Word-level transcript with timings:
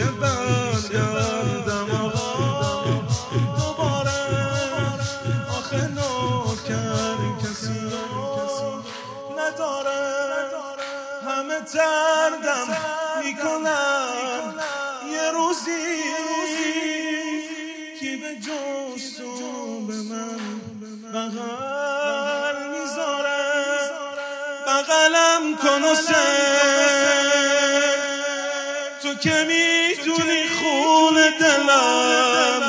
میشه 0.00 0.12
برگردم 0.12 1.90
آقا. 1.90 3.02
دوباره 3.58 4.20
آخه 5.48 5.88
نوکر 5.88 7.16
کسی 7.42 7.80
نداره. 9.38 10.00
همه 11.26 11.60
تردم 11.60 12.76
می‌کنم 13.24 14.54
یه 15.12 15.30
روزی 15.30 16.02
کی 18.00 18.16
به 18.16 18.34
جز 18.34 19.20
به 19.86 19.94
من 19.94 20.40
بغل 21.12 22.56
می‌ذاره. 22.68 23.40
بغلم 24.66 25.56
کن 25.62 25.82
و 25.84 25.94
تو 29.10 29.16
که 29.16 29.44
می‌دونی 29.48 30.48
خون 30.48 31.14
دلم 31.40 32.62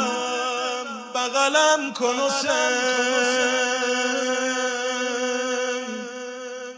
بغلم 1.16 1.94
کن 1.94 2.20
و 2.20 2.30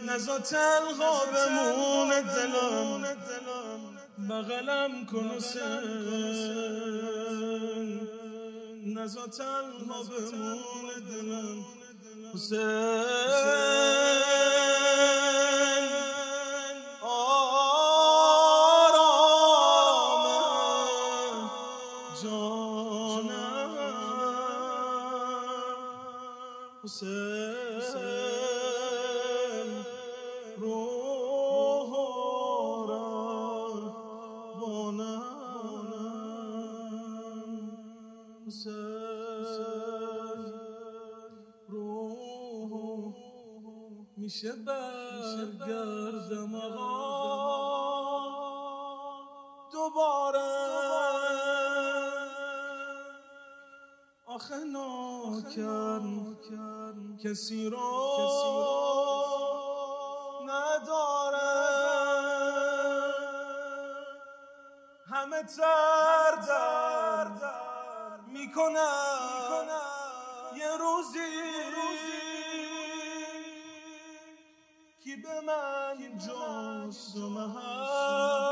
نزا 0.08 0.40
تنها 0.40 1.26
بمون 1.26 2.10
دلم 2.10 3.18
بغلم 4.30 5.06
کن 5.06 5.28
و 5.28 5.40
نزا 8.86 9.28
تنها 9.28 10.04
بمون 10.04 10.90
دلم 11.10 11.66
حسین. 12.34 13.63
روح 30.58 31.90
روانم 32.88 33.24
حسین 38.48 38.74
روح 41.70 43.14
میشه 44.18 44.52
برگردم 44.52 46.56
آقا. 46.56 47.23
آخه 54.44 54.64
ناکن 54.64 56.36
کسی 57.24 57.70
رو 57.70 57.80
نداره. 60.44 61.54
همه 65.06 65.44
تردم 65.44 67.30
می‌کنم 68.28 69.64
یه 70.58 70.78
روزی 70.78 71.20
کی 75.04 75.16
به 75.16 75.42
من 75.42 76.18
جز 76.18 77.18
محل 77.18 78.43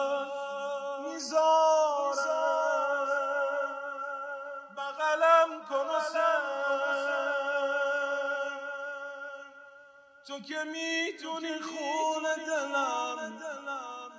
تو 10.27 10.39
که 10.39 10.63
می‌تونی 10.63 11.59
خون 11.61 12.23
دلم 12.47 14.11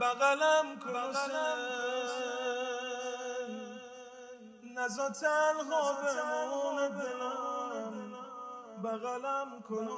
بغلم 0.00 0.78
کن 0.78 1.12
نزا 4.76 5.10
تنها 5.10 5.92
بمون 5.92 6.88
دلم 6.88 8.12
بغلم 8.84 9.62
کن 9.68 9.88